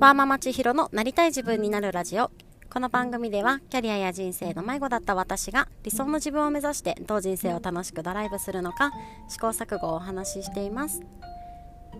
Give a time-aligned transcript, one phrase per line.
[0.00, 2.32] ワーママ千尋のなりたい自分になるラジオ。
[2.68, 8.90] この番組ではキャリアや人生の迷子だった私が理想の自分を目指してどう人生を楽しくドライブするのか
[9.28, 11.00] 試行錯誤をお話ししています。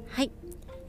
[0.08, 0.32] はい。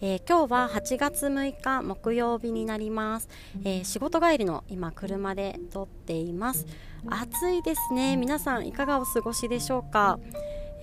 [0.02, 3.30] えー、今日は8月6日木曜日になります、
[3.64, 6.68] えー、仕事帰りの今車で撮っています
[7.08, 10.20] 暑いですね皆さんいかがお過ごしでしょうか、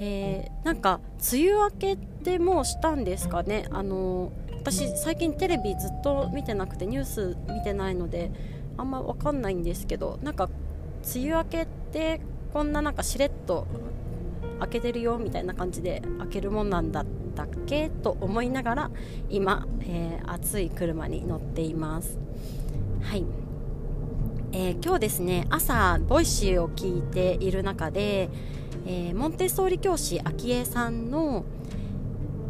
[0.04, 0.98] えー、なんか
[1.32, 3.66] 梅雨明けってもうしたんですかね？
[3.70, 8.32] あの私最近テレビずっと見てなくてニュース見てないので
[8.76, 10.50] あんま分かんないんですけどなんか
[11.14, 12.20] 梅雨明けって
[12.52, 13.68] こんななんかしれっと
[14.58, 18.90] 開けてるよみたいな感じで開けるもんなんだったっけと思いながら
[19.30, 22.18] 今、えー、暑い車に乗っています。
[23.02, 23.24] はい、
[24.50, 28.30] えー、今日ですね朝 Voicy を聞いている中で、
[28.86, 31.44] えー、モンテッソーリ教師昭恵さんの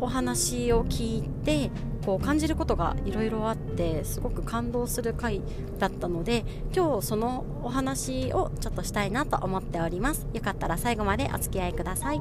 [0.01, 1.71] お話を聞いて
[2.05, 5.41] こう感じることがいろいろあってすごく感動する回
[5.79, 10.27] だったので今日そのお話をちょっとしたいなと思っております。
[10.33, 12.21] よかったら最後までお付き合いください。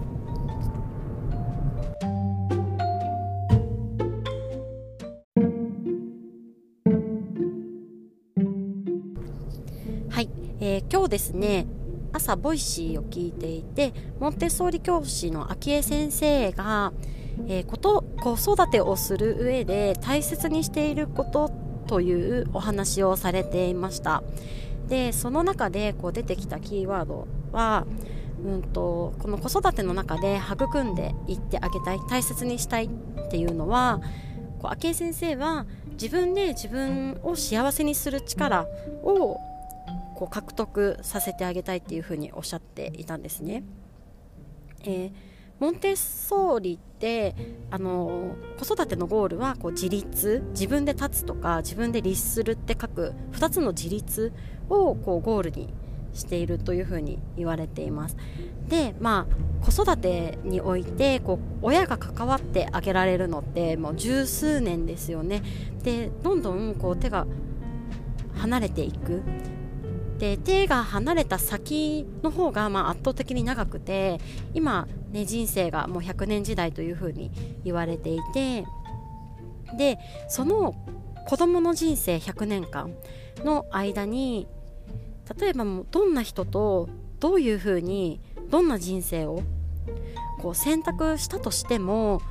[10.09, 11.65] はい、えー、今日ですね
[12.13, 16.93] 朝 Voicy を聞いていてモンテッソーリ教師の昭恵先生が
[17.47, 21.51] えー、こと子育てをする上で大切にしていること
[21.87, 24.23] というお話をされていました。
[24.87, 27.85] でその中でこう出てきたキーワードは、
[28.43, 32.89] うんと、この子育ての中で育んでいってあげたい大切にしたいっ
[33.29, 34.01] ていうのは
[34.59, 38.67] こう昭恵先生は自分で自分を幸せにする力
[39.03, 39.37] を
[40.21, 43.63] こう獲得させてあげたいっていうふうにおっしゃっていたんですね。
[44.83, 45.11] えー
[45.59, 47.35] モンテッソーリって
[47.69, 54.33] あの子育てのゴールはこう自立自分で立つとか自分で律するって書く2つの自立
[54.69, 55.71] をこうゴールに
[56.15, 58.17] しているというふうに言われています。
[58.69, 59.27] でま
[59.61, 65.43] あ子育てにおいてこう親が関わってあげられるのってもう十数年ですよね。
[65.83, 67.27] でどんどんこう手が
[68.33, 69.21] 離れていく。
[70.21, 74.19] で手が離れた先の方がまあ圧倒的に長くて
[74.53, 77.31] 今、ね、人生がもう100年時代というふうに
[77.63, 78.63] 言われていて
[79.75, 79.97] で
[80.29, 80.75] その
[81.27, 82.93] 子供の人生100年間
[83.43, 84.47] の間に
[85.39, 86.87] 例えばもうどんな人と
[87.19, 88.21] どういうふうに
[88.51, 89.41] どんな人生を
[90.39, 92.21] こう選択したとしても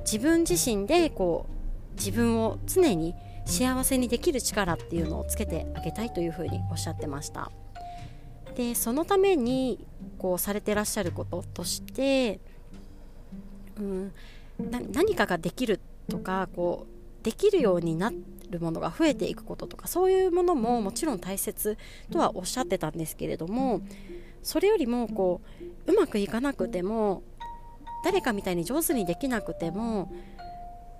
[0.00, 3.14] 自分自身でこう自分を常に
[3.44, 7.50] 幸せにできる力っていうのをつけてあげたいというふうにおっしゃってました。
[8.56, 9.86] でそのために
[10.18, 12.38] こうされてらっしゃることとして、
[13.78, 14.12] うん、
[14.92, 18.12] 何かができるとかこうできるようにな
[18.50, 21.78] るものが増えていくこととかそういうものももちろん大切
[22.10, 23.80] とはおっしゃってたんですけれども
[24.42, 25.40] それよりもこ
[25.86, 27.22] ううまくいかなくても
[28.04, 30.12] 誰かみたいに上手にできなくても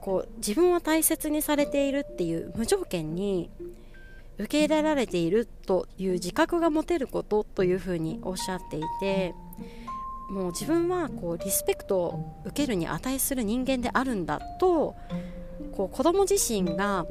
[0.02, 3.50] こう自分は大切にされているっていう無条件に
[4.36, 9.34] 受け入れられているという自覚が持てることというふうにおっしゃっていて
[10.28, 14.96] もう自分はこうリスペクトを受けるに値する人間であるんだと
[15.72, 17.06] こう子供自身が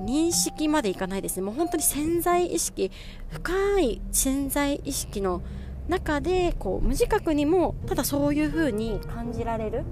[0.00, 1.42] 認識までいかないですね。
[1.42, 2.90] もう本当に潜在意識
[3.30, 5.42] 深い潜在意識の
[5.88, 9.84] 中でこう無自覚にもただそういうふうに感じられる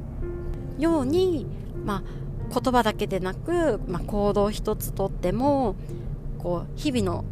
[0.79, 1.47] ように、
[1.85, 2.03] ま
[2.51, 5.77] あ、言葉だけでなく、まあ、行動一つとっても
[6.39, 7.25] こう日々の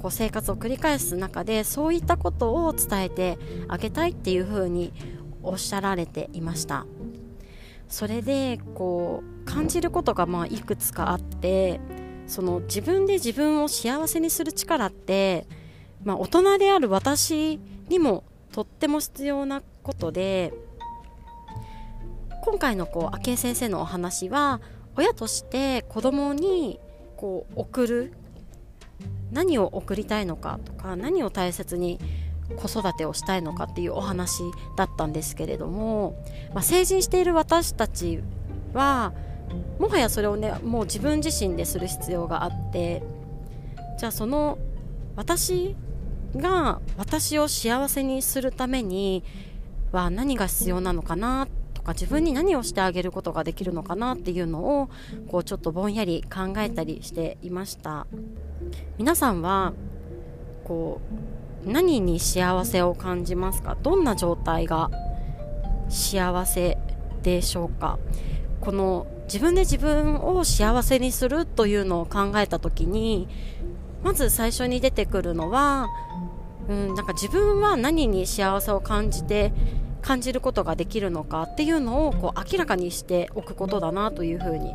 [0.00, 3.38] こう生活を繰り返す中でそういったことを伝えて
[3.68, 4.92] あげたいっていうふうに
[5.42, 6.86] おっしゃられていました。
[7.88, 11.78] それでこう感じることがまあいくつかあって
[12.26, 15.46] その自分で自分を幸せにする力って、
[16.02, 20.54] まあ、大人である私にもとっても必要なことで
[22.42, 24.60] 今回のこう昭恵先生のお話は
[24.96, 26.78] 親として子供に
[27.16, 28.12] こう送る。
[29.32, 31.98] 何を送りたいのかとか何を大切に
[32.56, 34.42] 子育てをしたいのかっていうお話
[34.76, 36.22] だったんですけれども、
[36.52, 38.20] まあ、成人している私たち
[38.74, 39.14] は
[39.78, 43.02] もはやそれをねもう自分自身でする必要があって
[43.98, 44.58] じゃあその
[45.16, 45.74] 私
[46.36, 49.24] が私を幸せにするために
[49.92, 54.88] は何が必要なのかなってとか自分に何をしてあげることができるのかなっていうのを
[55.28, 58.06] こうちょっとぼんやり考えたりしていました。
[58.98, 59.72] 皆さんは
[60.64, 61.00] こ
[61.66, 63.76] う何に幸せを感じますか？
[63.82, 64.90] どんな状態が
[65.88, 66.78] 幸せ
[67.22, 67.98] でしょうか？
[68.60, 73.28] この自分で自分を幸せにするというのを考えた時に
[74.04, 75.88] まず最初に出てくるのは、
[76.68, 79.52] うん、なんか自分は何に幸せを感じて
[80.02, 84.74] 感じることができるのかっていうのをこう明らかにしておくことだなというふうに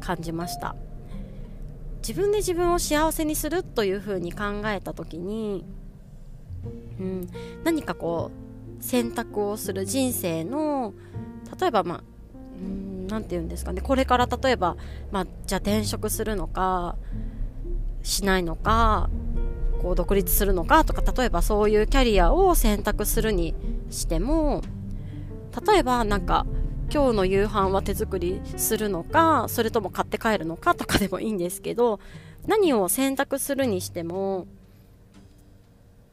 [0.00, 0.76] 感じました。
[2.06, 5.64] 自分で自分を幸せにするというふうに考えた時に、
[7.00, 7.28] うん、
[7.64, 8.30] 何かこ
[8.78, 10.92] う選択をする人生の
[11.58, 12.02] 例えばまあ
[13.08, 13.80] 何て言うんですかね。
[13.80, 14.76] これから例えば、
[15.10, 16.96] まあ、じゃあ転職するのか
[18.02, 19.08] しないのか
[19.80, 23.54] こう独立するのかとか例えばそういうキャリアを選択するに
[23.90, 24.62] しても
[25.66, 26.46] 例えばなんか
[26.92, 32.00] 今日の夕飯は手作りするのかそれとも買って帰るのかとかでもいいんですけど
[32.46, 34.46] 何を選択するにしても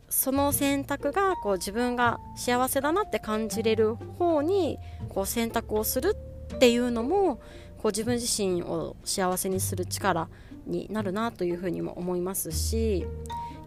[0.10, 4.78] その選択がこう自分が幸せだなって感じれる方に
[5.10, 6.16] こう選択をする
[6.54, 7.38] っていうのも
[7.78, 10.30] こう自分自身を幸せにする力
[10.68, 13.06] になるなというふうにも思いますし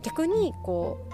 [0.02, 1.13] 逆にこう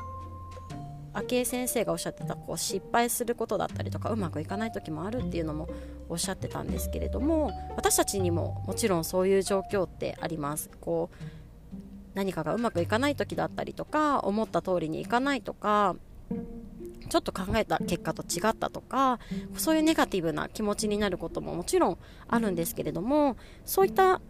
[1.12, 5.68] 昭恵先生がおっしゃってたこう失敗することだったりとかうまくいかない時もあるっていうのも
[6.08, 10.70] おっしゃってたんですけれども私たちにももちろんそういう状況ってあります。
[10.80, 11.40] こう
[12.14, 15.94] 何かがうまくいかない時だったりとか思った通りにいかないとか
[17.08, 19.18] ちょっと考えた結果と違ったとか
[19.56, 21.98] そういうネガティブな気持ちになることももちろん
[22.28, 24.20] あるんですけれどもそういった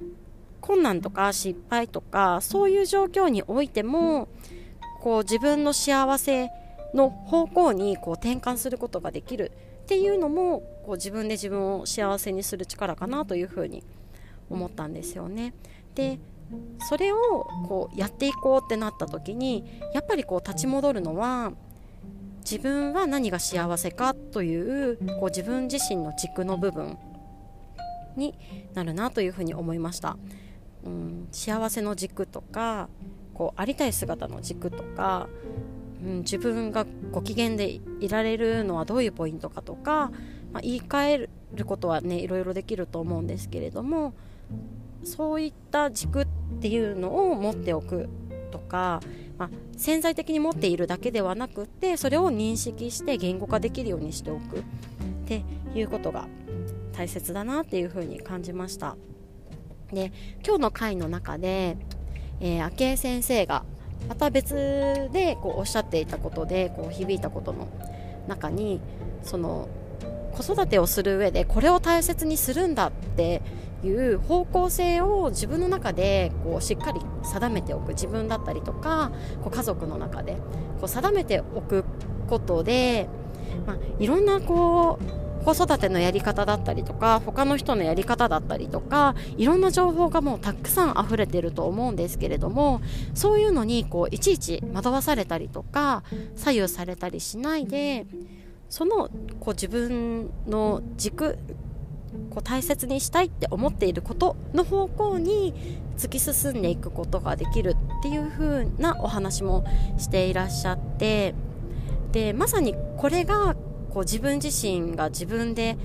[0.60, 4.28] 困難とか失敗とかそういう状況においても
[5.00, 6.50] こう自分の幸せ
[6.94, 9.52] の方向にこう転換することができる
[9.82, 13.82] っていうのもこう自分で自分を幸せにする力かなというふうに
[14.48, 15.54] 思ったんですよね。
[15.94, 16.18] で
[16.88, 17.16] それを
[17.68, 19.64] こうやっていこうってなった時に
[19.94, 21.52] やっぱりこう立ち戻るのは
[22.40, 26.98] 自分は何が幸せかというこう自分自身の軸の部分
[28.16, 28.34] に
[28.74, 30.16] なるなというふうに思いました。
[30.84, 32.88] うん、幸せの軸とか
[33.34, 35.28] こうありたい姿の軸とか
[36.04, 40.10] うん、自分がご機嫌でいられるのはどういうポイントかとか、
[40.52, 44.14] まあ、言い換えることはねいろいろできると思うんですけれども
[45.04, 46.26] そういった軸っ
[46.60, 48.08] ていうのを持っておく
[48.50, 49.00] とか、
[49.38, 54.62] まあ、潜在的に持っているだけではなくてそれを認識して言語化できるようにしておくっ
[55.26, 55.42] て
[55.74, 56.28] いうことが
[56.92, 58.96] 大切だなっていうふうに感じました。
[59.92, 60.12] で
[60.44, 61.76] 今日の回の中で、
[62.40, 63.64] えー、昭恵先生が
[64.08, 67.68] また別でこうおっしゃっていたことでこう響いたことの
[68.28, 68.80] 中に
[69.22, 69.68] その
[70.32, 73.42] 子育てをする上でこれを大切にするんだって
[73.84, 79.10] いう方向性を自分の中でこうしっかり定めておく自分だったりとか
[79.42, 80.34] こう家族の中で
[80.80, 81.84] こう定めておく
[82.28, 83.08] ことで、
[83.66, 92.80] まあ、いろんなこう子育てのやり方だったりとか他の人のやり方だったりとかいろんな情報がもうたくさん溢れてると思うんですけれども
[93.14, 96.02] そういうのにこういちいち惑わされたりとか
[96.36, 98.06] 左右されたりしないで
[98.68, 99.08] その
[99.40, 101.38] こう自分の軸
[102.30, 105.54] こう大切にしたいって思っていることの方向に
[105.96, 109.64] 突き進んでいくことができるっていう風なお話も
[109.98, 111.34] していらっしゃって
[112.12, 113.54] でまさにこれが
[113.90, 115.76] こう自分自身が自分で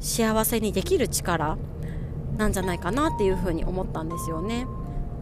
[0.00, 1.58] 幸せにできる力
[2.36, 4.66] なんじゃないかなっていうふうに思ったんですよね。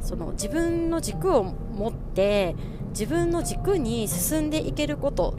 [0.01, 2.55] その自分の軸を持って
[2.91, 5.35] 自分の軸に進んでいけること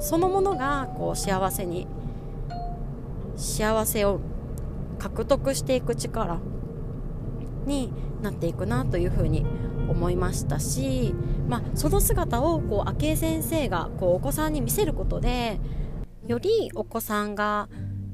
[0.00, 1.86] そのものがこう幸せに
[3.36, 4.20] 幸せを
[4.98, 6.40] 獲得していく力
[7.66, 9.46] になっていくなというふうに
[9.88, 11.14] 思いましたし、
[11.48, 15.58] まあ、その姿をこう昭恵先生がこうお子さんに見せることで
[16.30, 17.68] よりお子さんが、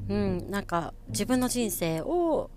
[0.09, 2.49] うん、なんか自分の人生を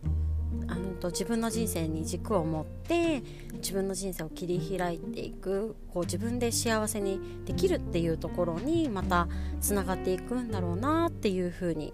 [0.69, 3.23] あのと自分の人生に軸を持って
[3.57, 9.29] 自分の人生を切り開いていくこう自分で幸せにできるっていうところにまた
[9.61, 11.93] つながっていくんだろうなっていうふうに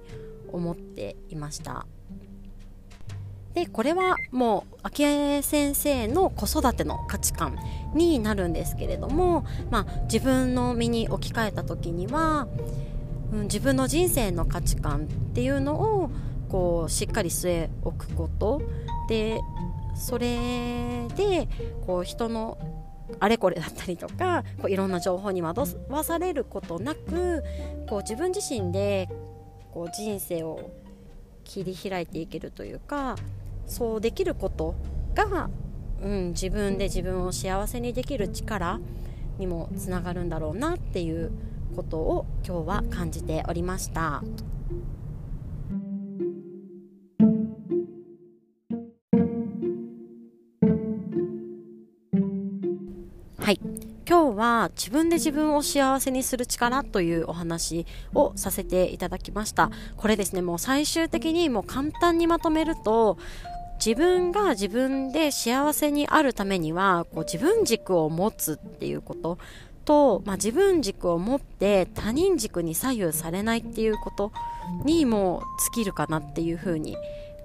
[0.53, 1.87] 思っていました。
[3.55, 7.59] でこれはもう昭恵先生の子育ての価値観
[7.95, 12.49] になるんですけれども、まあ、自分の身に置き換えた時には
[13.33, 16.11] 自分の人生の価値観っていうのを
[16.49, 18.63] こうしっかり据え置くこと。
[19.09, 19.41] で
[19.95, 21.49] それで
[21.87, 22.59] こう人の
[23.21, 27.43] あれこれだったりとかこういろんな情報に惑わされることなく
[27.89, 29.09] こう自分自身で
[29.73, 30.71] こう人生を
[31.45, 33.17] 切り開いていけるというか
[33.67, 34.75] そうできること
[35.15, 35.49] が、
[36.03, 38.81] うん、自分で自分を幸せにできる力
[39.39, 41.31] にもつながるんだろうなっていう
[41.75, 44.23] ことを今日は感じておりました。
[53.39, 53.61] はい、
[54.09, 59.71] 今日は自分で自分を幸せにする力というお話をさせていただきました。
[59.97, 63.19] これですね、もう最終的にもう簡単にまとめると、
[63.79, 69.39] 自分が自分で幸せにあるためにはこう自分軸を持つっていうこと
[69.87, 74.33] と、まあ、自分軸を持って他人軸に左右されないっていうこと
[74.85, 75.43] にも
[75.75, 76.97] 尽きるかなっていうふうに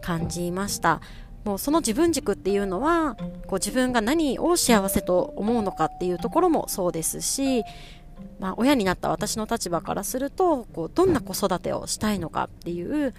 [0.02, 1.00] 感じました。
[1.46, 3.16] もうその自分軸っていうのは
[3.48, 7.64] こう自分が何を幸せと思うのかっていうところもそうですし、
[8.40, 13.16] まあ、親になった私の立場からするとこうどんな子育てをしたいのかっていう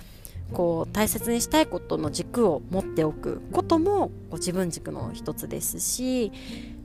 [0.53, 6.33] こう大切にしたいことの軸を持っておくこともこう自分軸の一つですし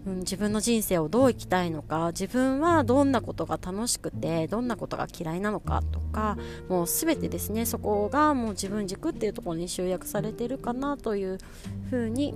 [0.07, 6.37] うん、自分の人生をどう生きたいのか自分はどんなことが楽しくてどんなことが嫌いなのかとか
[6.69, 11.37] もう全てですねそこがもう自分軸っていうところに集約されてるかなという
[11.89, 12.35] ふうに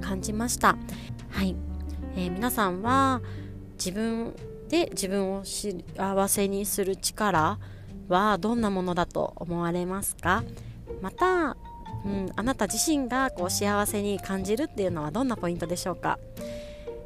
[0.00, 0.76] 感じました。
[1.28, 1.54] はい、
[2.16, 3.20] えー、皆さんは
[3.74, 4.34] 自分
[4.68, 7.58] で自分を幸せにする力
[8.10, 10.44] はどんなものだと思われますか？
[11.00, 11.56] また
[12.02, 16.18] うん、あなた自身がこう幸せに感じるっていうのはどんなポイントでしょうか？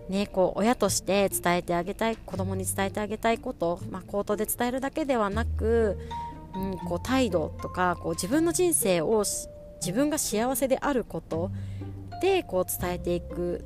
[0.09, 5.99] ね、こう親として伝えてあげたい子供に伝えてあげたいこと、まあ、口頭で伝えるだけではなく、
[6.55, 9.25] うん、こう態度とかこう自分の人生を
[9.81, 11.51] 自分が幸せであること
[12.23, 13.65] でこう伝えていく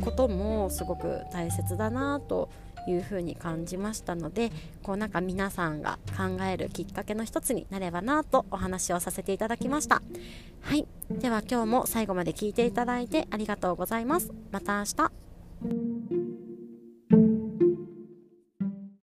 [0.00, 2.50] こともすごく大切だなと
[2.88, 4.50] いうふうに感じましたので
[4.82, 10.02] こうなんか皆さんが考えるきっかけの一つになればなとお話をさせていただきました。
[10.60, 10.86] はい。
[11.10, 14.32] では今日も最後まで聞いていただいてありがとうございます。
[14.50, 15.91] また明日。